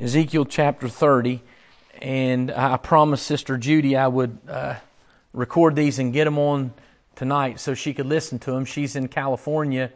[0.00, 1.40] Ezekiel chapter 30,
[2.02, 4.74] and I promised Sister Judy I would uh,
[5.32, 6.74] record these and get them on
[7.14, 8.64] tonight so she could listen to them.
[8.64, 9.92] She's in California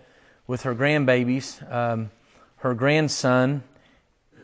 [0.47, 1.69] with her grandbabies.
[1.73, 2.13] Um,
[2.59, 3.65] her grandson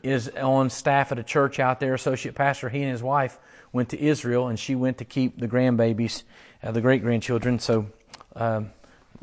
[0.03, 2.69] is on staff at a church out there, associate pastor.
[2.69, 3.39] He and his wife
[3.73, 6.25] went to Israel, and she went to keep the grandbabies,
[6.65, 7.61] uh, the great grandchildren.
[7.61, 7.87] So
[8.35, 8.73] um,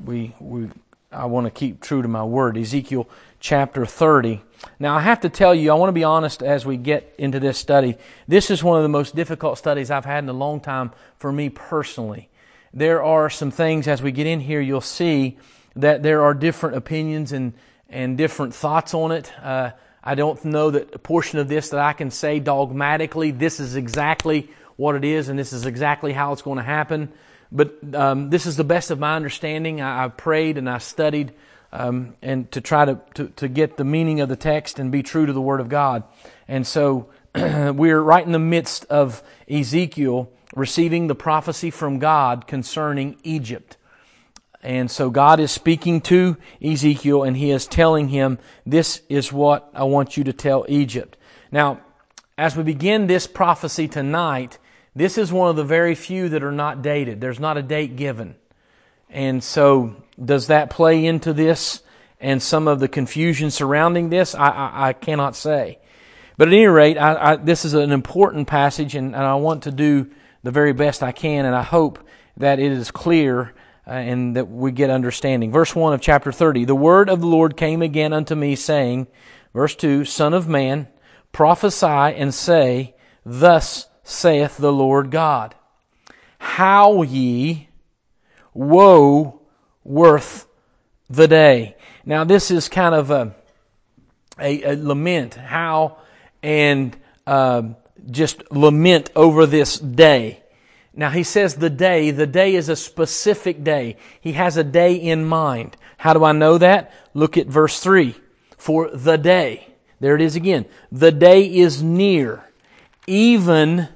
[0.02, 0.70] we we
[1.12, 2.58] I want to keep true to my word.
[2.58, 3.10] Ezekiel
[3.42, 4.42] chapter 30.
[4.80, 7.40] Now, I have to tell you, I want to be honest as we get into
[7.40, 7.98] this study.
[8.30, 11.32] This is one of the most difficult studies I've had in a long time for
[11.32, 12.30] me personally.
[12.74, 15.38] There are some things as we get in here, you'll see
[15.76, 17.54] that there are different opinions and,
[17.90, 19.34] and different thoughts on it.
[19.42, 19.72] Uh,
[20.02, 23.76] I don't know that a portion of this that I can say dogmatically, this is
[23.76, 27.12] exactly what it is and this is exactly how it's going to happen.
[27.52, 29.82] But um, this is the best of my understanding.
[29.82, 31.34] I, I prayed and I studied
[31.74, 35.04] um, and to try to, to, to, get the meaning of the text and be
[35.04, 36.04] true to the Word of God.
[36.48, 43.18] And so we're right in the midst of Ezekiel receiving the prophecy from God concerning
[43.24, 43.78] Egypt.
[44.64, 49.70] And so God is speaking to Ezekiel and he is telling him, This is what
[49.74, 51.18] I want you to tell Egypt.
[51.52, 51.82] Now,
[52.38, 54.60] as we begin this prophecy tonight,
[54.96, 57.22] this is one of the very few that are not dated.
[57.22, 58.36] There's not a date given.
[59.10, 61.82] And so, does that play into this
[62.20, 64.36] and some of the confusion surrounding this?
[64.36, 65.80] I, I, I cannot say.
[66.38, 69.72] But at any rate, I, this is an important passage, and, and, I want to
[69.72, 70.10] do
[70.44, 72.00] the very best I can, and I hope
[72.38, 73.54] that it is clear
[73.86, 75.52] uh, and that we get understanding.
[75.52, 79.08] Verse 1 of chapter 30 The word of the Lord came again unto me, saying,
[79.54, 80.88] Verse 2 Son of man,
[81.32, 85.56] prophesy and say, Thus saith the Lord God.
[86.38, 87.70] How ye
[88.54, 89.42] woe
[89.84, 90.48] worth
[91.10, 91.76] the day.
[92.06, 93.36] Now this is kind of a,
[94.40, 95.98] a, a lament, how
[96.42, 96.96] and
[97.28, 97.64] uh,
[98.10, 100.42] just lament over this day.
[100.94, 103.98] Now he says the day, the day is a specific day.
[104.20, 105.78] He has a day in mind.
[105.98, 106.92] How do I know that?
[107.14, 108.16] Look at verse 3.
[108.58, 109.68] For the day.
[110.00, 110.66] There it is again.
[110.92, 112.44] The day is near.
[113.08, 113.88] Even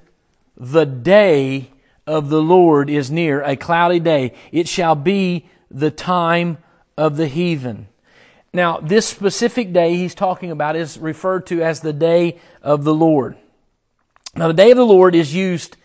[0.58, 1.70] the day
[2.08, 4.34] of the Lord is near, a cloudy day.
[4.52, 6.58] It shall be the time
[6.98, 7.88] of the heathen.
[8.54, 12.94] Now, this specific day he's talking about is referred to as the day of the
[12.94, 13.36] Lord.
[14.36, 15.78] Now, the day of the Lord is used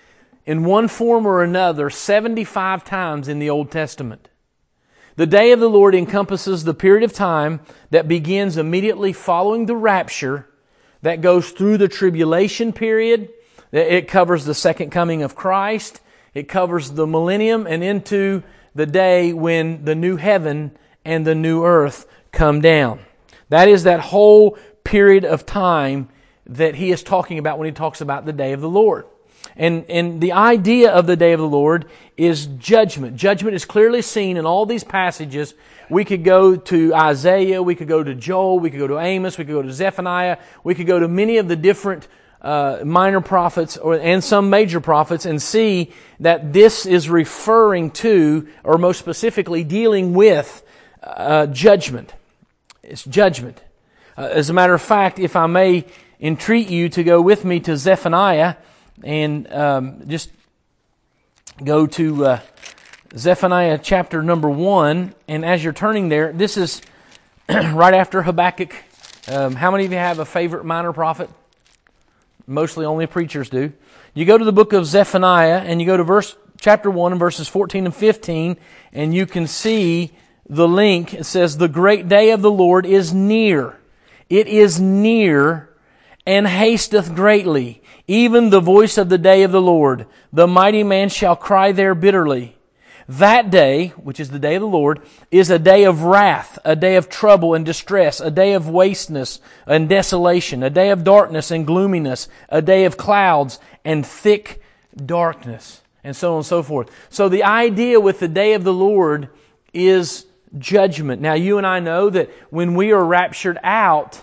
[0.47, 4.28] in one form or another 75 times in the Old Testament.
[5.16, 7.60] The day of the Lord encompasses the period of time
[7.91, 10.48] that begins immediately following the rapture,
[11.02, 13.31] that goes through the tribulation period,
[13.72, 16.00] it covers the second coming of Christ.
[16.34, 18.42] It covers the millennium and into
[18.75, 20.72] the day when the new heaven
[21.04, 23.00] and the new earth come down.
[23.48, 26.08] That is that whole period of time
[26.47, 29.06] that he is talking about when he talks about the day of the Lord.
[29.56, 33.16] And, and the idea of the day of the Lord is judgment.
[33.16, 35.54] Judgment is clearly seen in all these passages.
[35.88, 39.38] We could go to Isaiah, we could go to Joel, we could go to Amos,
[39.38, 42.06] we could go to Zephaniah, we could go to many of the different
[42.43, 48.49] uh, minor prophets or, and some major prophets and see that this is referring to,
[48.65, 50.62] or most specifically dealing with,
[51.03, 52.15] uh, judgment.
[52.83, 53.61] It's judgment.
[54.17, 55.84] Uh, as a matter of fact, if I may
[56.21, 58.56] entreat you to go with me to Zephaniah
[59.03, 60.31] and um, just
[61.62, 62.41] go to uh,
[63.17, 66.81] Zephaniah chapter number one, and as you're turning there, this is
[67.49, 68.75] right after Habakkuk.
[69.29, 71.31] Um, how many of you have a favorite minor prophet?
[72.50, 73.72] Mostly only preachers do.
[74.12, 77.19] You go to the book of Zephaniah and you go to verse chapter 1 and
[77.21, 78.56] verses 14 and 15
[78.93, 80.11] and you can see
[80.49, 81.15] the link.
[81.15, 83.78] It says, The great day of the Lord is near.
[84.28, 85.71] It is near
[86.27, 87.84] and hasteth greatly.
[88.09, 90.06] Even the voice of the day of the Lord.
[90.32, 92.56] The mighty man shall cry there bitterly.
[93.19, 95.00] That day, which is the day of the Lord,
[95.32, 99.41] is a day of wrath, a day of trouble and distress, a day of wasteness
[99.66, 104.62] and desolation, a day of darkness and gloominess, a day of clouds and thick
[104.94, 106.88] darkness, and so on and so forth.
[107.08, 109.29] So the idea with the day of the Lord
[109.73, 110.26] is
[110.56, 111.20] judgment.
[111.20, 114.23] Now you and I know that when we are raptured out,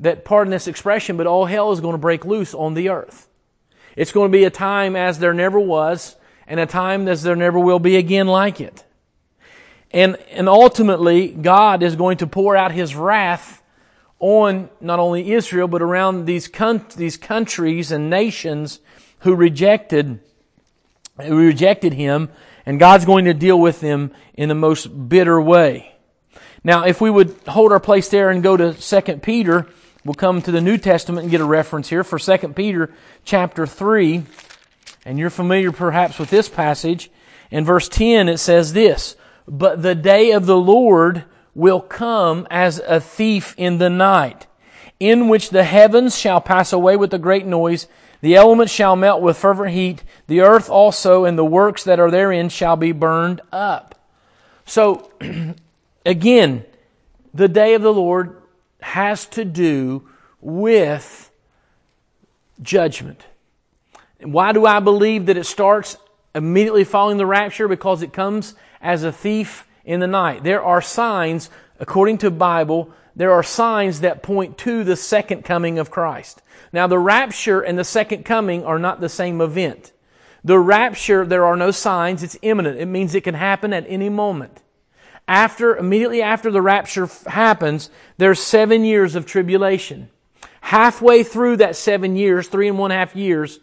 [0.00, 3.30] that pardon this expression, but all hell is going to break loose on the earth.
[3.96, 6.16] It's going to be a time as there never was
[6.46, 8.84] and a time as there never will be again like it.
[9.90, 13.62] And, and ultimately, God is going to pour out His wrath
[14.18, 18.80] on not only Israel, but around these, con- these countries and nations
[19.20, 20.20] who rejected,
[21.22, 22.30] who rejected Him,
[22.64, 25.94] and God's going to deal with them in the most bitter way.
[26.64, 29.68] Now, if we would hold our place there and go to 2 Peter,
[30.04, 32.92] we'll come to the New Testament and get a reference here for 2 Peter
[33.24, 34.24] chapter 3.
[35.06, 37.12] And you're familiar perhaps with this passage.
[37.52, 39.14] In verse 10, it says this,
[39.46, 41.24] But the day of the Lord
[41.54, 44.48] will come as a thief in the night,
[44.98, 47.86] in which the heavens shall pass away with a great noise,
[48.20, 52.10] the elements shall melt with fervent heat, the earth also and the works that are
[52.10, 53.94] therein shall be burned up.
[54.64, 55.12] So,
[56.04, 56.64] again,
[57.32, 58.42] the day of the Lord
[58.80, 60.08] has to do
[60.40, 61.30] with
[62.60, 63.22] judgment.
[64.20, 65.96] Why do I believe that it starts
[66.34, 67.68] immediately following the rapture?
[67.68, 70.42] Because it comes as a thief in the night.
[70.42, 75.78] There are signs, according to Bible, there are signs that point to the second coming
[75.78, 76.42] of Christ.
[76.72, 79.92] Now, the rapture and the second coming are not the same event.
[80.44, 82.22] The rapture, there are no signs.
[82.22, 82.78] It's imminent.
[82.78, 84.62] It means it can happen at any moment.
[85.26, 90.08] After, immediately after the rapture happens, there's seven years of tribulation.
[90.60, 93.58] Halfway through that seven years, three and one half years,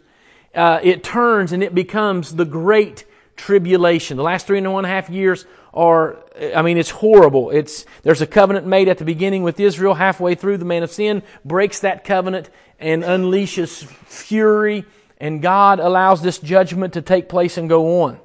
[0.54, 3.04] uh, it turns and it becomes the great
[3.36, 4.16] tribulation.
[4.16, 6.16] The last three and one half years are,
[6.54, 7.50] I mean, it's horrible.
[7.50, 9.94] It's, there's a covenant made at the beginning with Israel.
[9.94, 14.84] Halfway through, the man of sin breaks that covenant and unleashes fury,
[15.18, 18.18] and God allows this judgment to take place and go on.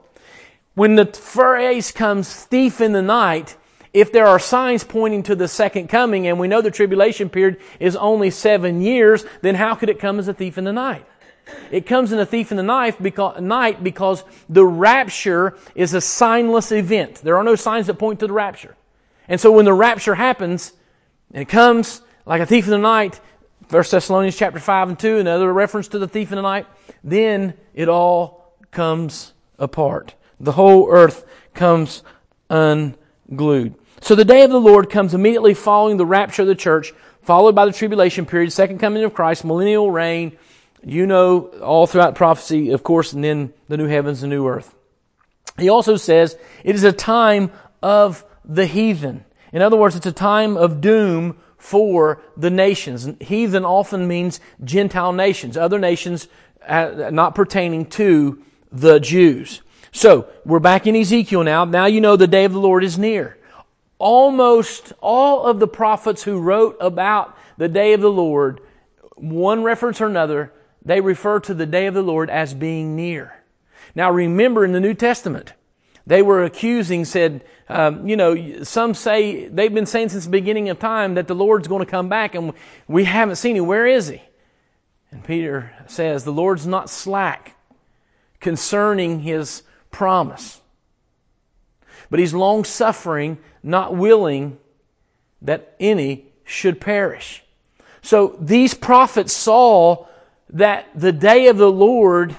[0.76, 3.58] When the phrase comes thief in the night,
[3.94, 7.58] if there are signs pointing to the second coming, and we know the tribulation period
[7.80, 11.06] is only seven years, then how could it come as a thief in the night?
[11.72, 15.98] It comes in a thief in the night because, night because the rapture is a
[15.98, 17.16] signless event.
[17.16, 18.76] There are no signs that point to the rapture.
[19.28, 20.74] And so when the rapture happens,
[21.32, 23.20] and it comes like a thief in the night,
[23.70, 26.66] 1 Thessalonians chapter 5 and 2, another reference to the thief in the night,
[27.04, 30.16] then it all comes apart.
[30.40, 32.02] The whole earth comes
[32.50, 33.76] unglued.
[34.02, 37.54] So the day of the Lord comes immediately following the rapture of the church, followed
[37.54, 40.38] by the tribulation period, second coming of Christ, millennial reign,
[40.84, 44.76] you know all throughout prophecy, of course, and then the new heavens and new earth.
[45.58, 49.26] He also says it is a time of the heathen.
[49.52, 53.10] In other words, it's a time of doom for the nations.
[53.20, 56.28] Heathen often means Gentile nations, other nations
[56.68, 59.62] uh, not pertaining to the Jews.
[59.92, 61.66] So, we're back in Ezekiel now.
[61.66, 63.38] Now you know the day of the Lord is near.
[63.98, 68.62] Almost all of the prophets who wrote about the day of the Lord,
[69.16, 70.54] one reference or another,
[70.90, 73.44] they refer to the day of the Lord as being near.
[73.94, 75.54] Now remember in the New Testament,
[76.08, 80.70] they were accusing, said, um, you know, some say, they've been saying since the beginning
[80.70, 82.54] of time that the Lord's going to come back and
[82.88, 83.68] we haven't seen him.
[83.68, 84.20] Where is he?
[85.12, 87.56] And Peter says, the Lord's not slack
[88.40, 90.60] concerning his promise.
[92.10, 94.58] But he's long suffering, not willing
[95.44, 97.44] that any should perish.
[98.02, 100.08] So these prophets saw
[100.52, 102.36] that the day of the Lord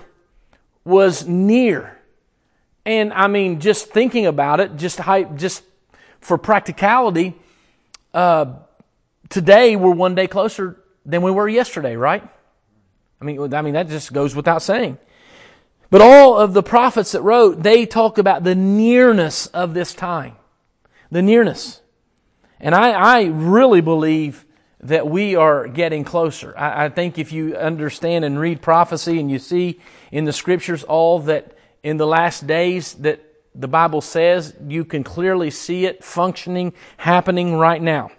[0.84, 1.98] was near.
[2.84, 5.00] And I mean, just thinking about it, just
[5.36, 5.62] just
[6.20, 7.34] for practicality,
[8.12, 8.54] uh,
[9.28, 12.26] today we're one day closer than we were yesterday, right?
[13.20, 14.98] I mean, I mean that just goes without saying.
[15.90, 20.36] But all of the prophets that wrote, they talk about the nearness of this time,
[21.10, 21.80] the nearness.
[22.60, 24.44] And I, I really believe
[24.82, 26.54] that we are getting closer.
[26.56, 29.78] I, I, think if you understand and read prophecy and you see
[30.10, 33.20] in the scriptures all that in the last days that
[33.54, 38.10] the Bible says, you can clearly see it functioning, happening right now.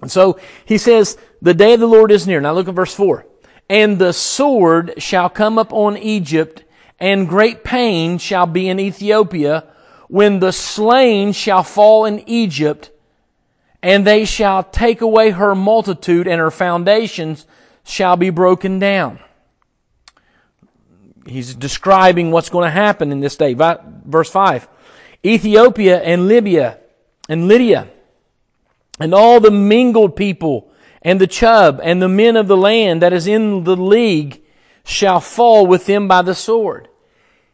[0.00, 2.40] And so he says, the day of the Lord is near.
[2.40, 3.24] Now look at verse 4.
[3.70, 6.64] And the sword shall come up on Egypt,
[6.98, 9.64] and great pain shall be in Ethiopia,
[10.08, 12.90] when the slain shall fall in Egypt,
[13.82, 17.46] and they shall take away her multitude, and her foundations
[17.84, 19.18] shall be broken down.
[21.26, 23.54] He's describing what's going to happen in this day.
[23.54, 24.68] Verse 5.
[25.24, 26.78] Ethiopia and Libya
[27.28, 27.88] and Lydia
[28.98, 33.12] and all the mingled people and the chub and the men of the land that
[33.12, 34.42] is in the league
[34.84, 36.88] shall fall with them by the sword.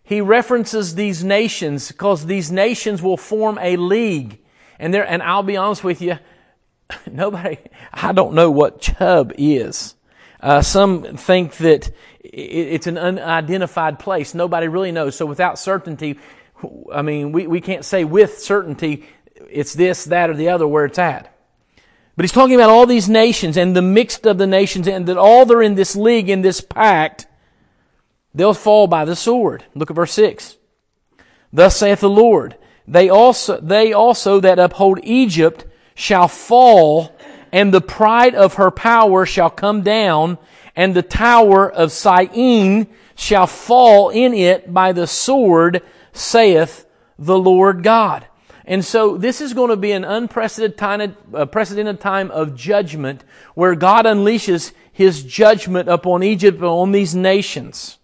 [0.03, 4.39] He references these nations because these nations will form a league.
[4.79, 6.19] And there, and I'll be honest with you,
[7.11, 7.59] nobody,
[7.93, 9.95] I don't know what chub is.
[10.41, 11.91] Uh, some think that
[12.23, 14.35] it's an unidentified place.
[14.35, 15.17] Nobody really knows.
[15.17, 16.19] So without certainty,
[16.93, 19.05] I mean, we, we can't say with certainty
[19.51, 21.35] it's this, that, or the other where it's at.
[22.17, 25.17] But he's talking about all these nations and the mixed of the nations and that
[25.17, 27.27] all they're in this league, in this pact,
[28.35, 29.65] they'll fall by the sword.
[29.75, 30.57] Look at verse 6.
[31.53, 32.57] Thus saith the Lord,
[32.89, 37.15] they also, they also that uphold Egypt shall fall
[37.53, 40.39] and the pride of her power shall come down,
[40.77, 46.87] and the tower of Syene shall fall in it by the sword, saith
[47.19, 48.27] the Lord God.
[48.65, 50.77] And so this is going to be an unprecedented
[52.01, 57.99] time, of judgment where God unleashes his judgment upon Egypt and on these nations.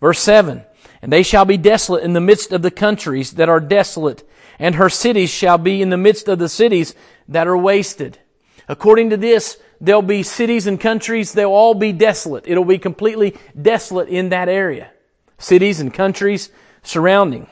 [0.00, 0.64] Verse 7.
[1.04, 4.26] And they shall be desolate in the midst of the countries that are desolate,
[4.58, 6.94] and her cities shall be in the midst of the cities
[7.28, 8.20] that are wasted.
[8.68, 12.44] According to this, there'll be cities and countries, they'll all be desolate.
[12.46, 14.92] It'll be completely desolate in that area.
[15.36, 16.48] Cities and countries
[16.82, 17.48] surrounding.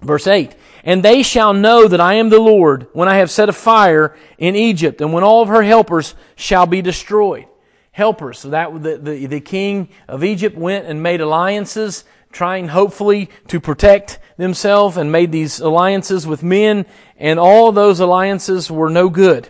[0.00, 3.48] Verse 8, And they shall know that I am the Lord when I have set
[3.48, 7.46] a fire in Egypt, and when all of her helpers shall be destroyed.
[7.90, 8.38] Helpers.
[8.38, 13.60] So that the, the, the king of Egypt went and made alliances, trying hopefully to
[13.60, 16.84] protect themselves, and made these alliances with men,
[17.16, 19.48] and all those alliances were no good.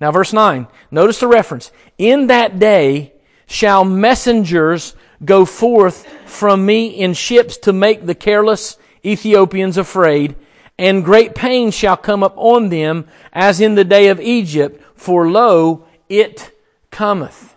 [0.00, 1.70] Now verse 9, notice the reference.
[1.96, 3.12] In that day
[3.46, 4.94] shall messengers
[5.24, 10.34] go forth from me in ships to make the careless Ethiopians afraid,
[10.78, 15.30] and great pain shall come up on them as in the day of Egypt, for
[15.30, 16.50] lo, it
[16.90, 17.54] cometh.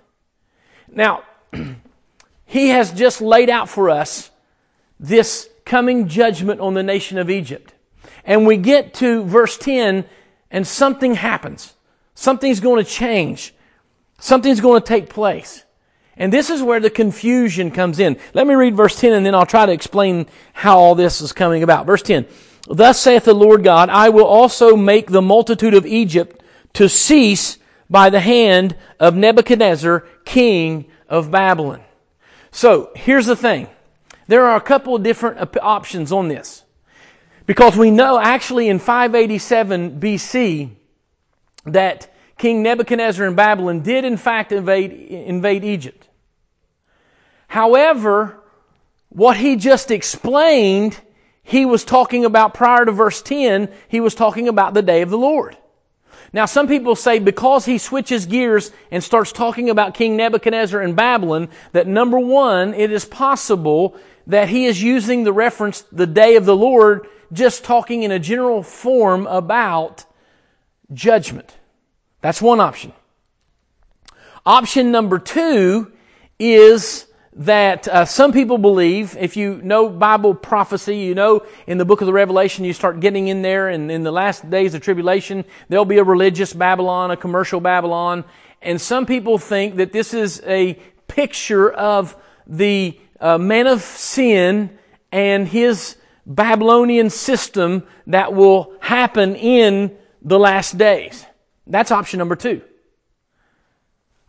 [0.87, 1.23] Now,
[2.45, 4.29] he has just laid out for us
[4.99, 7.73] this coming judgment on the nation of Egypt.
[8.25, 10.05] And we get to verse 10
[10.51, 11.73] and something happens.
[12.15, 13.53] Something's going to change.
[14.19, 15.63] Something's going to take place.
[16.17, 18.17] And this is where the confusion comes in.
[18.33, 21.31] Let me read verse 10 and then I'll try to explain how all this is
[21.31, 21.85] coming about.
[21.85, 22.25] Verse 10.
[22.67, 27.57] Thus saith the Lord God, I will also make the multitude of Egypt to cease
[27.89, 31.81] by the hand of Nebuchadnezzar, king of Babylon.
[32.51, 33.67] So, here's the thing.
[34.29, 36.63] There are a couple of different options on this.
[37.47, 40.69] Because we know actually in 587 BC,
[41.65, 46.07] that King Nebuchadnezzar in Babylon did in fact invade, invade Egypt.
[47.47, 48.39] However,
[49.09, 51.01] what he just explained,
[51.41, 55.09] he was talking about prior to verse 10, he was talking about the day of
[55.09, 55.57] the Lord.
[56.31, 60.95] Now, some people say because he switches gears and starts talking about King Nebuchadnezzar and
[60.95, 63.95] Babylon, that number one, it is possible
[64.27, 68.19] that he is using the reference, the day of the Lord, just talking in a
[68.19, 70.05] general form about
[70.93, 71.55] judgment.
[72.21, 72.93] That's one option.
[74.45, 75.91] Option number two
[76.37, 77.05] is
[77.39, 82.01] that uh, some people believe, if you know Bible prophecy, you know in the book
[82.01, 85.45] of the Revelation, you start getting in there, and in the last days of tribulation,
[85.69, 88.25] there'll be a religious Babylon, a commercial Babylon,
[88.61, 90.73] and some people think that this is a
[91.07, 92.15] picture of
[92.45, 94.77] the uh, man of sin
[95.11, 101.25] and his Babylonian system that will happen in the last days.
[101.65, 102.61] That's option number two.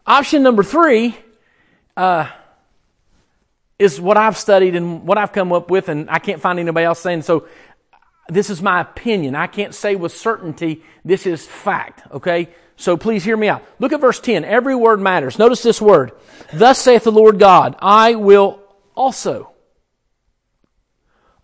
[0.07, 1.17] Option number three
[1.97, 2.31] uh,
[3.81, 6.85] is what I've studied and what I've come up with, and I can't find anybody
[6.85, 7.49] else saying so.
[8.29, 9.35] This is my opinion.
[9.35, 12.51] I can't say with certainty this is fact, okay?
[12.77, 13.65] So please hear me out.
[13.79, 14.45] Look at verse 10.
[14.45, 15.39] Every word matters.
[15.39, 16.13] Notice this word.
[16.53, 18.61] Thus saith the Lord God, I will
[18.95, 19.51] also,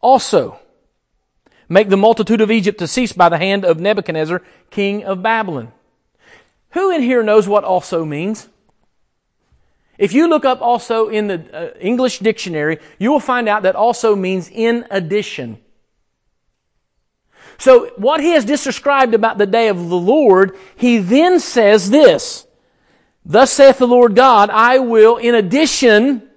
[0.00, 0.60] also
[1.68, 5.72] make the multitude of Egypt to cease by the hand of Nebuchadnezzar, king of Babylon.
[6.72, 8.48] Who in here knows what also means?
[9.98, 13.76] If you look up also in the uh, English dictionary, you will find out that
[13.76, 15.58] also means in addition.
[17.58, 21.90] So what he has just described about the day of the Lord, he then says
[21.90, 22.46] this,
[23.24, 26.28] Thus saith the Lord God, I will in addition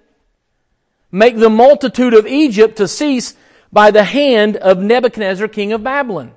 [1.12, 3.36] make the multitude of Egypt to cease
[3.72, 6.32] by the hand of Nebuchadnezzar, king of Babylon.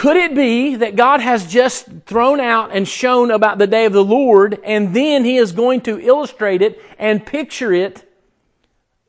[0.00, 3.92] Could it be that God has just thrown out and shown about the day of
[3.92, 8.10] the Lord, and then He is going to illustrate it and picture it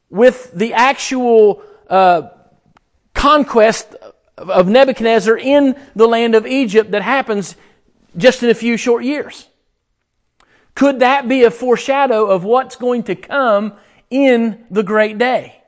[0.09, 2.23] with the actual uh,
[3.13, 3.95] conquest
[4.37, 7.55] of Nebuchadnezzar in the land of Egypt that happens
[8.17, 9.47] just in a few short years?
[10.75, 13.75] Could that be a foreshadow of what's going to come
[14.09, 15.63] in the great day?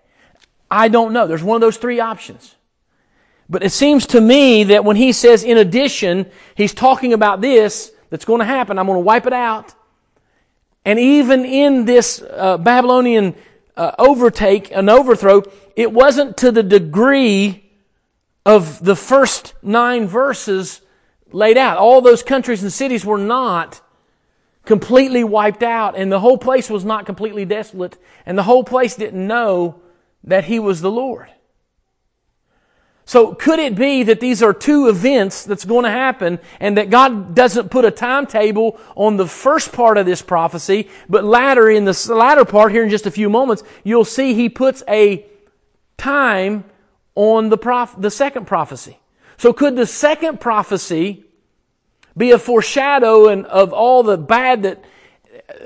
[0.70, 1.28] I don't know.
[1.28, 2.56] There's one of those three options.
[3.50, 7.92] But it seems to me that when he says in addition, he's talking about this
[8.10, 8.80] that's going to happen.
[8.80, 9.74] I'm going to wipe it out.
[10.86, 13.36] And even in this uh, Babylonian
[13.76, 15.44] uh, overtake, an overthrow,
[15.76, 17.70] it wasn't to the degree
[18.46, 20.82] of the first nine verses
[21.32, 21.78] laid out.
[21.78, 23.82] All those countries and cities were not
[24.66, 28.96] completely wiped out, and the whole place was not completely desolate, and the whole place
[28.96, 29.82] didn't know
[30.24, 31.30] that he was the Lord.
[33.06, 36.90] So could it be that these are two events that's going to happen and that
[36.90, 41.84] God doesn't put a timetable on the first part of this prophecy, but latter in
[41.84, 45.26] the latter part here in just a few moments, you'll see he puts a
[45.98, 46.64] time
[47.16, 48.98] on the prof- the second prophecy.
[49.38, 51.26] So could the second prophecy
[52.16, 54.84] be a foreshadowing of all the bad that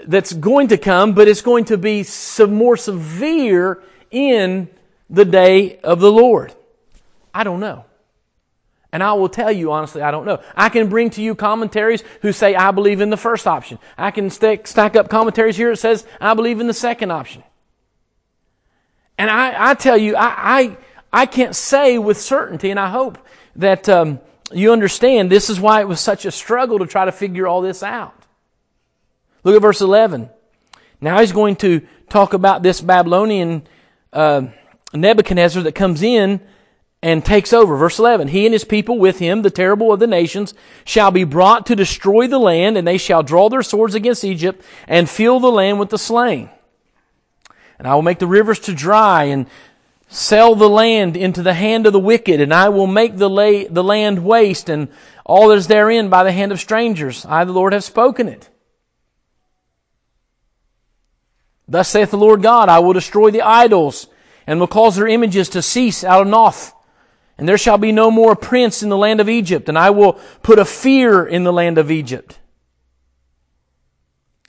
[0.07, 4.69] that's going to come, but it's going to be some more severe in
[5.09, 6.55] the day of the Lord?
[7.37, 7.85] I don't know.
[8.91, 10.41] And I will tell you honestly, I don't know.
[10.55, 13.77] I can bring to you commentaries who say, I believe in the first option.
[13.95, 17.43] I can stack, stack up commentaries here that says, I believe in the second option.
[19.19, 20.77] And I, I tell you, I, I,
[21.13, 23.19] I, can't say with certainty, and I hope
[23.57, 24.19] that um,
[24.51, 27.61] you understand this is why it was such a struggle to try to figure all
[27.61, 28.15] this out.
[29.43, 30.27] Look at verse 11.
[31.01, 33.67] Now he's going to talk about this Babylonian
[34.11, 34.47] uh,
[34.91, 36.41] Nebuchadnezzar that comes in
[37.07, 37.77] and takes over.
[37.77, 41.23] Verse 11, He and his people with him, the terrible of the nations, shall be
[41.23, 45.39] brought to destroy the land, and they shall draw their swords against Egypt and fill
[45.39, 46.49] the land with the slain.
[47.79, 49.47] And I will make the rivers to dry and
[50.09, 53.63] sell the land into the hand of the wicked, and I will make the, lay,
[53.63, 54.89] the land waste and
[55.25, 57.25] all that is therein by the hand of strangers.
[57.25, 58.49] I, the Lord, have spoken it.
[61.69, 64.07] Thus saith the Lord God, I will destroy the idols
[64.45, 66.73] and will cause their images to cease out of Noph.
[67.37, 70.13] And there shall be no more prince in the land of Egypt, and I will
[70.41, 72.39] put a fear in the land of Egypt.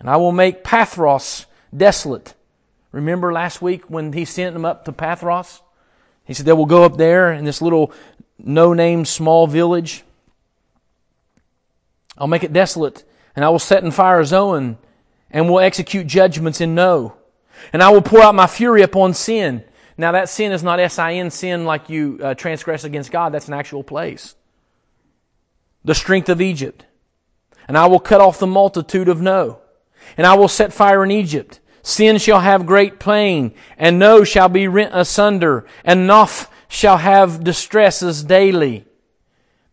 [0.00, 1.44] And I will make Pathros
[1.76, 2.34] desolate.
[2.92, 5.60] Remember last week when he sent them up to Pathros?
[6.24, 7.92] He said they will go up there in this little
[8.38, 10.04] no name small village.
[12.16, 13.04] I'll make it desolate,
[13.36, 14.78] and I will set in fire Zoan,
[15.30, 17.14] and will execute judgments in No.
[17.72, 19.64] And I will pour out my fury upon sin
[19.98, 23.32] now, that sin is not S-I-N sin like you uh, transgress against God.
[23.32, 24.36] That's an actual place.
[25.84, 26.84] The strength of Egypt.
[27.66, 29.58] And I will cut off the multitude of No.
[30.16, 31.58] And I will set fire in Egypt.
[31.82, 37.42] Sin shall have great pain, and No shall be rent asunder, and Noph shall have
[37.42, 38.84] distresses daily.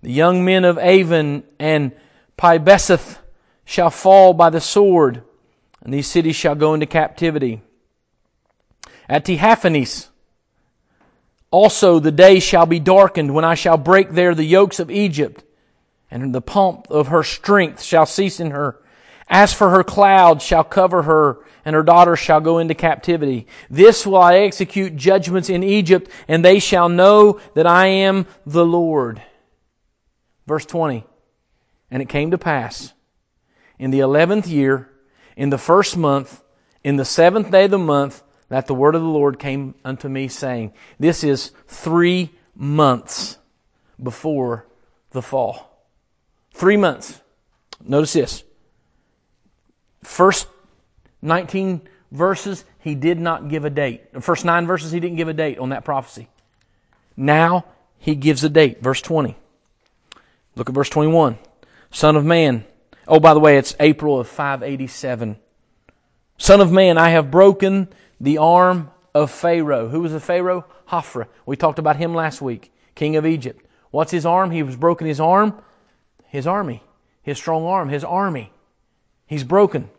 [0.02, 1.92] The young men of Aven and
[2.38, 3.18] Pibeseth
[3.64, 5.24] shall fall by the sword,
[5.82, 7.62] and these cities shall go into captivity.
[9.08, 10.10] At Tehaphnes,
[11.56, 15.42] also the day shall be darkened when I shall break there the yokes of Egypt,
[16.12, 18.82] and the pomp of her strength shall cease in her.
[19.30, 23.48] As for her cloud shall cover her, and her daughters shall go into captivity.
[23.70, 28.66] This will I execute judgments in Egypt, and they shall know that I am the
[28.66, 29.22] Lord.
[30.46, 31.06] Verse 20.
[31.90, 32.92] And it came to pass
[33.80, 34.90] in the eleventh year,
[35.38, 36.44] in the first month,
[36.84, 40.08] in the seventh day of the month, that the word of the Lord came unto
[40.08, 43.38] me, saying, This is three months
[44.02, 44.66] before
[45.12, 45.72] the fall.
[46.54, 47.22] Three months.
[47.84, 48.44] Notice this.
[50.04, 50.48] First
[51.22, 51.82] 19
[52.12, 54.14] verses, he did not give a date.
[54.14, 56.30] The first nine verses, he didn't give a date on that prophecy.
[57.18, 57.66] Now,
[57.98, 58.82] he gives a date.
[58.82, 59.36] Verse 20.
[60.56, 61.38] Look at verse 21.
[61.92, 62.66] Son of man.
[63.08, 65.38] Oh, by the way, it's April of 587.
[66.38, 67.88] Son of man, I have broken
[68.20, 69.90] the arm of Pharaoh.
[69.90, 70.66] Who was the Pharaoh?
[70.90, 71.28] Hophra.
[71.46, 73.66] We talked about him last week, king of Egypt.
[73.92, 74.52] What's his arm?
[74.52, 75.62] He was broken his arm.
[76.26, 76.84] His army.
[77.24, 77.90] His strong arm.
[77.90, 78.52] His army.
[79.26, 79.90] He's broken.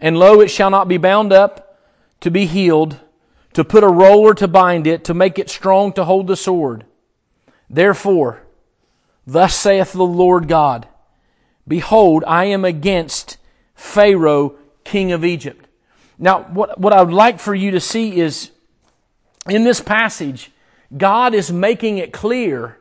[0.00, 1.78] And lo, it shall not be bound up
[2.20, 2.98] to be healed,
[3.52, 6.84] to put a roller to bind it, to make it strong to hold the sword.
[7.68, 8.42] Therefore,
[9.26, 10.88] thus saith the Lord God,
[11.68, 13.36] Behold, I am against
[13.74, 15.63] Pharaoh, king of Egypt.
[16.18, 18.50] Now, what, what I would like for you to see is
[19.48, 20.50] in this passage,
[20.96, 22.78] God is making it clear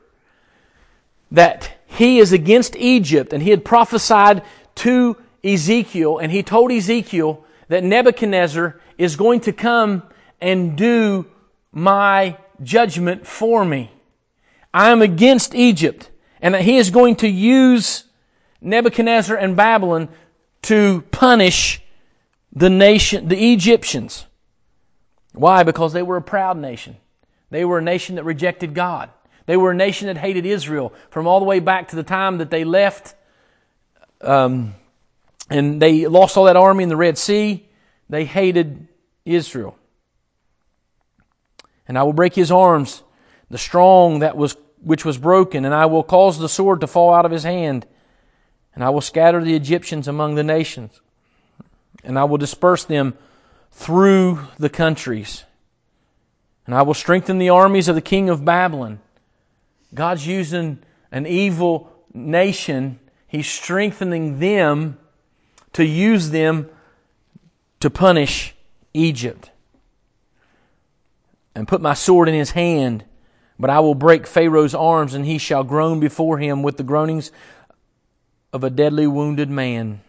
[1.31, 4.43] that he is against Egypt and he had prophesied
[4.75, 10.03] to Ezekiel and he told Ezekiel that Nebuchadnezzar is going to come
[10.39, 11.25] and do
[11.71, 13.91] my judgment for me.
[14.73, 16.09] I am against Egypt
[16.41, 18.03] and that he is going to use
[18.61, 20.09] Nebuchadnezzar and Babylon
[20.63, 21.82] to punish
[22.55, 24.25] the nation, the Egyptians.
[25.33, 25.63] Why?
[25.63, 26.97] Because they were a proud nation.
[27.49, 29.09] They were a nation that rejected God.
[29.45, 32.37] They were a nation that hated Israel from all the way back to the time
[32.37, 33.15] that they left
[34.21, 34.75] um,
[35.49, 37.67] and they lost all that army in the Red Sea.
[38.09, 38.87] They hated
[39.25, 39.77] Israel.
[41.87, 43.03] And I will break his arms,
[43.49, 47.13] the strong that was which was broken, and I will cause the sword to fall
[47.13, 47.85] out of his hand,
[48.75, 50.99] and I will scatter the Egyptians among the nations
[52.03, 53.15] and I will disperse them
[53.71, 55.43] through the countries.
[56.65, 58.99] And I will strengthen the armies of the king of Babylon,
[59.93, 60.79] God's using
[61.11, 64.97] an evil nation, He's strengthening them
[65.73, 66.69] to use them
[67.79, 68.55] to punish
[68.93, 69.51] Egypt.
[71.55, 73.03] And put my sword in his hand,
[73.59, 77.31] but I will break Pharaoh's arms, and he shall groan before him with the groanings
[78.51, 80.01] of a deadly wounded man.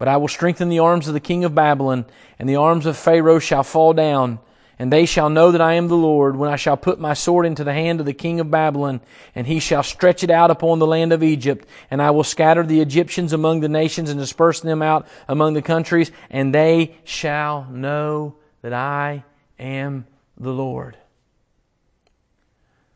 [0.00, 2.06] But I will strengthen the arms of the king of Babylon,
[2.40, 4.40] and the arms of Pharaoh shall fall down
[4.80, 7.44] and they shall know that I am the Lord when I shall put my sword
[7.44, 9.02] into the hand of the king of Babylon,
[9.34, 12.62] and he shall stretch it out upon the land of Egypt, and I will scatter
[12.62, 17.66] the Egyptians among the nations and disperse them out among the countries, and they shall
[17.66, 19.22] know that I
[19.58, 20.06] am
[20.38, 20.96] the Lord.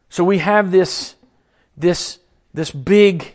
[0.08, 1.16] So we have this,
[1.76, 2.18] this,
[2.54, 3.34] this big,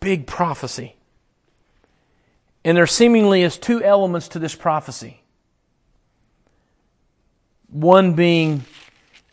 [0.00, 0.96] big prophecy.
[2.64, 5.22] And there seemingly is two elements to this prophecy.
[7.68, 8.64] One being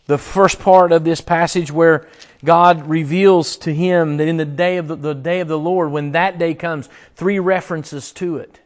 [0.07, 2.07] the first part of this passage where
[2.43, 5.91] God reveals to him that in the day of the, the, day of the Lord,
[5.91, 8.59] when that day comes, three references to it.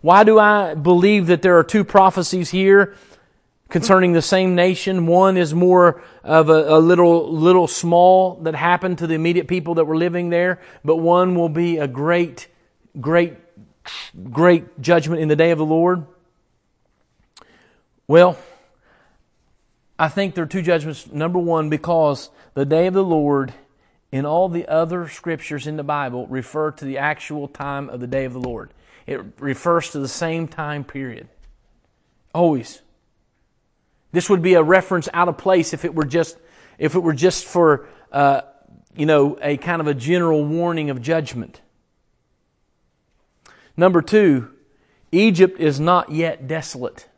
[0.00, 2.94] Why do I believe that there are two prophecies here
[3.68, 5.06] concerning the same nation?
[5.06, 9.74] One is more of a, a little, little small that happened to the immediate people
[9.74, 12.48] that were living there, but one will be a great,
[13.00, 13.36] great,
[14.30, 16.06] great judgment in the day of the Lord.
[18.06, 18.38] Well,
[19.98, 21.10] I think there are two judgments.
[21.10, 23.54] Number one, because the day of the Lord
[24.12, 28.06] in all the other scriptures in the Bible refer to the actual time of the
[28.06, 28.74] day of the Lord.
[29.06, 31.28] It refers to the same time period.
[32.34, 32.82] Always.
[34.12, 36.36] This would be a reference out of place if it were just
[36.78, 38.42] if it were just for uh,
[38.94, 41.61] you know a kind of a general warning of judgment.
[43.76, 44.50] Number two,
[45.10, 47.08] Egypt is not yet desolate.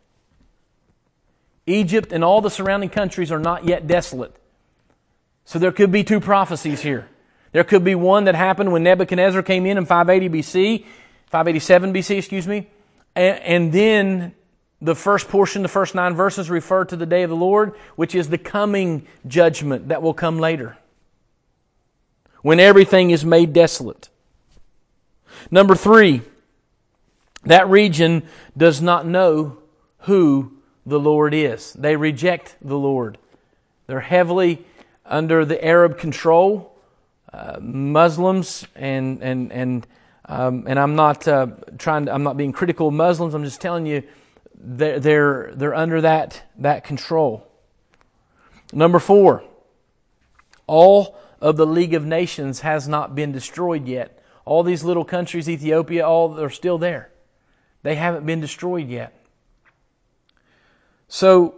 [1.66, 4.34] Egypt and all the surrounding countries are not yet desolate.
[5.44, 7.08] So there could be two prophecies here.
[7.52, 10.84] There could be one that happened when Nebuchadnezzar came in in 580 BC,
[11.26, 12.68] 587 BC, excuse me,
[13.14, 14.34] and, and then
[14.80, 18.14] the first portion, the first nine verses refer to the day of the Lord, which
[18.14, 20.76] is the coming judgment that will come later.
[22.42, 24.10] When everything is made desolate.
[25.50, 26.22] Number three,
[27.46, 28.22] that region
[28.56, 29.58] does not know
[30.00, 30.52] who
[30.86, 31.72] the Lord is.
[31.72, 33.18] They reject the Lord.
[33.86, 34.64] They're heavily
[35.04, 36.70] under the Arab control.
[37.32, 39.86] Uh, Muslims and and and
[40.26, 42.06] um, and I'm not uh, trying.
[42.06, 43.34] To, I'm not being critical of Muslims.
[43.34, 44.04] I'm just telling you
[44.54, 47.46] they're they're, they're under that that control.
[48.72, 49.44] Number four,
[50.66, 54.22] all of the League of Nations has not been destroyed yet.
[54.44, 57.10] All these little countries, Ethiopia, all are still there.
[57.84, 59.14] They haven't been destroyed yet.
[61.06, 61.54] So,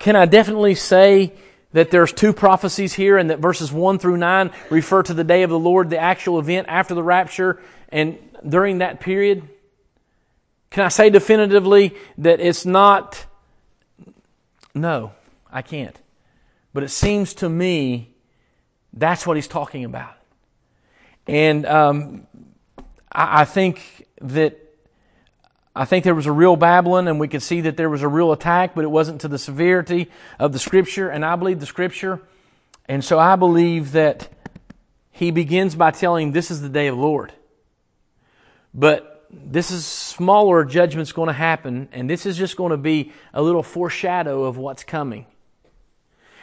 [0.00, 1.32] can I definitely say
[1.72, 5.44] that there's two prophecies here and that verses 1 through 9 refer to the day
[5.44, 9.48] of the Lord, the actual event after the rapture and during that period?
[10.70, 13.24] Can I say definitively that it's not?
[14.74, 15.12] No,
[15.52, 15.96] I can't.
[16.74, 18.12] But it seems to me
[18.92, 20.16] that's what he's talking about.
[21.28, 22.26] And um,
[23.12, 24.69] I, I think that
[25.80, 28.08] I think there was a real Babylon, and we could see that there was a
[28.08, 31.64] real attack, but it wasn't to the severity of the Scripture, and I believe the
[31.64, 32.20] Scripture.
[32.84, 34.28] And so I believe that
[35.10, 37.32] he begins by telling this is the day of the Lord.
[38.74, 43.12] But this is smaller judgment's going to happen, and this is just going to be
[43.32, 45.24] a little foreshadow of what's coming.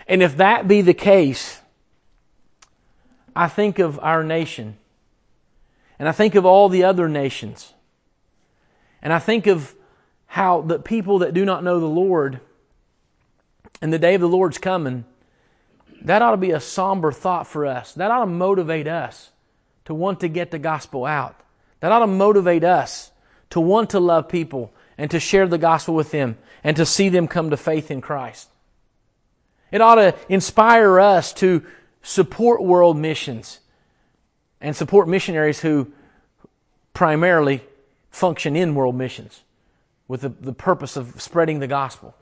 [0.08, 1.62] And if that be the case,
[3.36, 4.80] I think of our nation,
[6.00, 7.76] and I think of all the other nations
[9.07, 9.73] and I think of
[10.25, 12.41] how the people that do not know the Lord
[13.81, 15.05] and the day of the Lord's coming,
[16.01, 17.93] that ought to be a somber thought for us.
[17.93, 19.31] That ought to motivate us
[19.85, 21.39] to want to get the gospel out.
[21.79, 23.09] That ought to motivate us
[23.51, 27.07] to want to love people and to share the gospel with them and to see
[27.07, 28.49] them come to faith in Christ.
[29.71, 31.65] It ought to inspire us to
[32.01, 33.61] support world missions
[34.59, 35.93] and support missionaries who
[36.93, 37.63] primarily
[38.09, 39.43] function in world missions
[40.07, 42.15] with the, the purpose of spreading the gospel.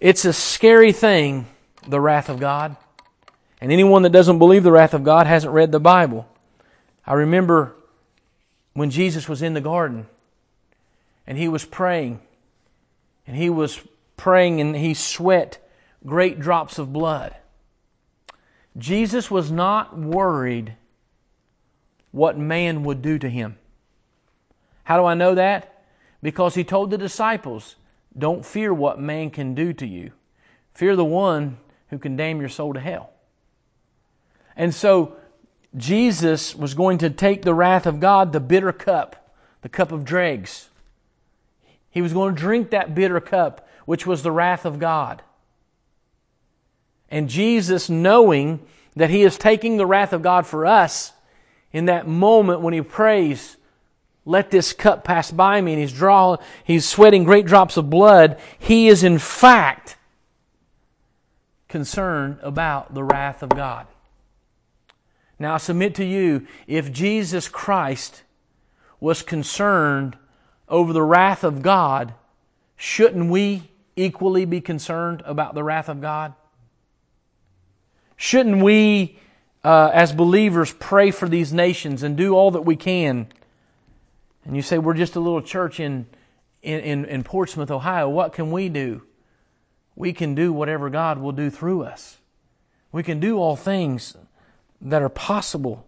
[0.00, 1.46] It's a scary thing,
[1.86, 2.76] the wrath of God.
[3.60, 6.26] And anyone that doesn't believe the wrath of God hasn't read the Bible.
[7.06, 7.74] I remember
[8.72, 10.06] when Jesus was in the garden
[11.26, 12.20] and he was praying,
[13.26, 13.80] and he was
[14.16, 15.58] praying and he sweat
[16.06, 17.36] great drops of blood.
[18.78, 20.74] Jesus was not worried
[22.10, 23.56] what man would do to him.
[24.84, 25.84] How do I know that?
[26.22, 27.76] Because he told the disciples,
[28.16, 30.12] Don't fear what man can do to you.
[30.74, 33.10] Fear the one who can damn your soul to hell.
[34.56, 35.16] And so
[35.76, 40.04] Jesus was going to take the wrath of God, the bitter cup, the cup of
[40.04, 40.68] dregs.
[41.90, 45.22] He was going to drink that bitter cup, which was the wrath of God.
[47.10, 48.60] And Jesus, knowing
[48.94, 51.12] that He is taking the wrath of God for us,
[51.72, 53.56] in that moment when He prays,
[54.24, 58.38] let this cup pass by me, and He's drawing, He's sweating great drops of blood,
[58.58, 59.96] He is in fact
[61.68, 63.86] concerned about the wrath of God.
[65.38, 68.22] Now I submit to you, if Jesus Christ
[69.00, 70.18] was concerned
[70.68, 72.12] over the wrath of God,
[72.76, 73.62] shouldn't we
[73.96, 76.34] equally be concerned about the wrath of God?
[78.16, 79.18] Shouldn't we,
[79.62, 83.28] uh, as believers, pray for these nations and do all that we can?
[84.44, 86.06] And you say, we're just a little church in,
[86.62, 88.08] in, in Portsmouth, Ohio.
[88.08, 89.02] What can we do?
[89.94, 92.18] We can do whatever God will do through us.
[92.90, 94.16] We can do all things
[94.80, 95.86] that are possible.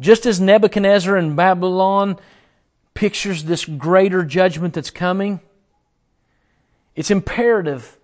[0.00, 2.18] Just as Nebuchadnezzar in Babylon
[2.92, 5.40] pictures this greater judgment that's coming,
[6.94, 7.96] it's imperative,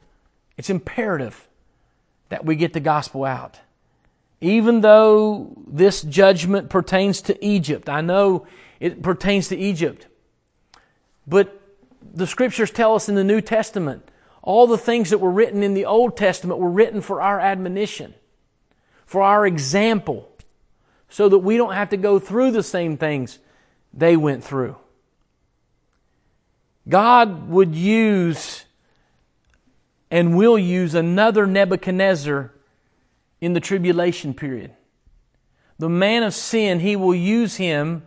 [0.56, 1.48] it's imperative
[2.30, 3.60] that we get the gospel out.
[4.42, 8.46] Even though this judgment pertains to Egypt, I know
[8.78, 10.06] it pertains to Egypt,
[11.26, 11.58] but
[12.02, 14.06] the scriptures tell us in the New Testament
[14.42, 18.12] all the things that were written in the Old Testament were written for our admonition
[19.12, 20.26] for our example,
[21.10, 23.38] so that we don't have to go through the same things
[23.92, 24.74] they went through.
[26.88, 28.64] God would use
[30.10, 32.54] and will use another Nebuchadnezzar
[33.42, 34.72] in the tribulation period.
[35.78, 38.04] The man of sin, he will use him.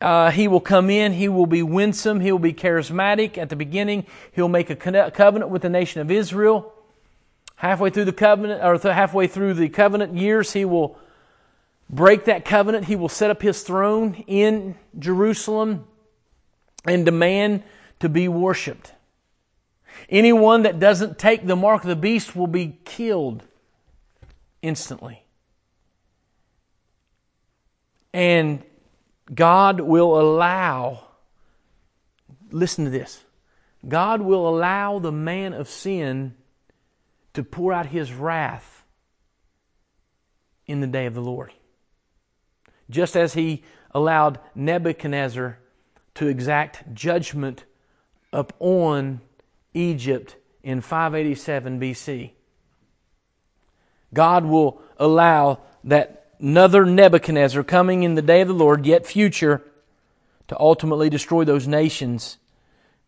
[0.00, 1.12] Uh, he will come in.
[1.12, 2.20] He will be winsome.
[2.20, 4.06] He will be charismatic at the beginning.
[4.32, 6.72] He'll make a covenant with the nation of Israel
[7.58, 10.96] halfway through the covenant or halfway through the covenant years he will
[11.90, 15.84] break that covenant he will set up his throne in jerusalem
[16.84, 17.60] and demand
[17.98, 18.92] to be worshiped
[20.08, 23.42] anyone that doesn't take the mark of the beast will be killed
[24.68, 25.24] instantly
[28.12, 28.62] and
[29.34, 31.08] god will allow
[32.50, 33.24] listen to this
[33.86, 36.34] god will allow the man of sin
[37.34, 38.84] to pour out his wrath
[40.68, 41.52] in the day of the Lord.
[42.90, 45.58] Just as he allowed Nebuchadnezzar
[46.14, 47.64] to exact judgment
[48.32, 49.20] upon
[49.72, 52.32] Egypt in 587 BC.
[54.12, 59.62] God will allow that another Nebuchadnezzar coming in the day of the Lord, yet future,
[60.48, 62.38] to ultimately destroy those nations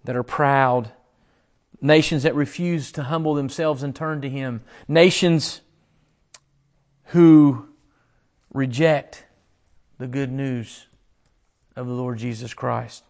[0.04, 0.92] that are proud
[1.80, 5.60] nations that refuse to humble themselves and turn to Him, nations
[7.06, 7.66] who
[8.52, 9.24] reject
[9.98, 10.86] the good news
[11.76, 13.04] of the Lord Jesus Christ.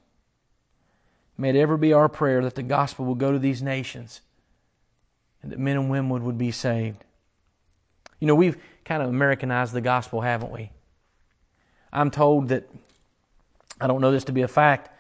[1.37, 4.21] May it ever be our prayer that the gospel will go to these nations
[5.43, 7.05] and that men and women would be saved.
[8.21, 10.71] You know, we've kind of Americanized the gospel, haven't we?
[11.93, 12.69] I'm told that,
[13.81, 14.91] I don't know this to be a fact,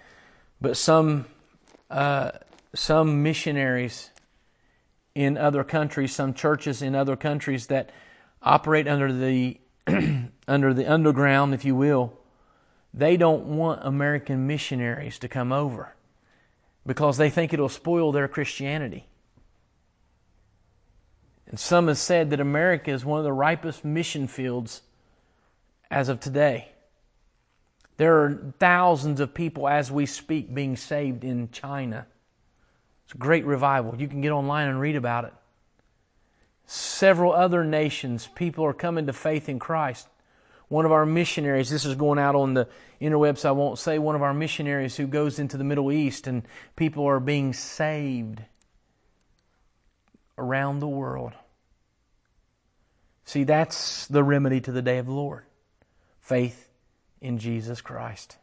[0.61, 1.26] but some
[1.90, 2.30] uh,
[2.74, 4.11] some missionaries
[5.14, 7.90] in other countries, some churches in other countries that
[8.42, 9.61] operate under the
[10.48, 12.18] under the underground, if you will,
[12.94, 15.94] they don't want American missionaries to come over
[16.87, 19.06] because they think it'll spoil their Christianity.
[21.50, 24.82] And some have said that America is one of the ripest mission fields
[25.90, 26.68] as of today.
[27.96, 32.06] There are thousands of people as we speak being saved in China.
[33.04, 33.96] It's a great revival.
[33.96, 35.34] You can get online and read about it.
[36.66, 40.06] Several other nations, people are coming to faith in Christ.
[40.68, 42.68] One of our missionaries, this is going out on the
[43.02, 46.44] interwebs, I won't say, one of our missionaries who goes into the Middle East and
[46.76, 48.40] people are being saved
[50.40, 51.33] around the world.
[53.24, 55.44] See, that's the remedy to the day of the Lord
[56.20, 56.68] faith
[57.20, 58.37] in Jesus Christ.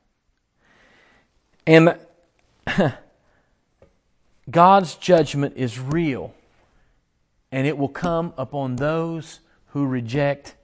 [1.65, 1.97] And
[4.49, 6.33] God's judgment is real,
[7.51, 10.55] and it will come upon those who reject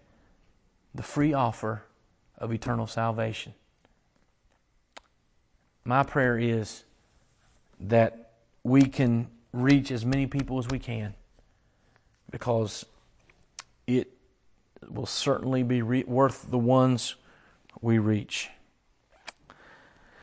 [0.96, 1.84] the free offer
[2.38, 3.54] of eternal salvation.
[5.86, 6.84] My prayer is
[7.80, 8.32] that
[8.64, 11.14] we can reach as many people as we can
[12.34, 12.84] because
[13.86, 14.10] it
[14.90, 17.14] will certainly be re- worth the ones
[17.80, 18.50] we reach.